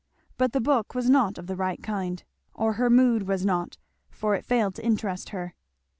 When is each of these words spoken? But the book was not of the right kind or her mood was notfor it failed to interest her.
But 0.35 0.51
the 0.53 0.59
book 0.59 0.95
was 0.95 1.11
not 1.11 1.37
of 1.37 1.45
the 1.45 1.55
right 1.55 1.79
kind 1.83 2.23
or 2.55 2.73
her 2.73 2.89
mood 2.89 3.27
was 3.27 3.45
notfor 3.45 4.35
it 4.35 4.45
failed 4.47 4.73
to 4.77 4.83
interest 4.83 5.29
her. 5.29 5.53